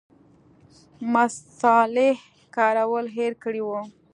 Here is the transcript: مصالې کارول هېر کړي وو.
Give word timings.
مصالې 1.13 2.09
کارول 2.55 3.05
هېر 3.17 3.33
کړي 3.43 3.61
وو. 3.63 3.81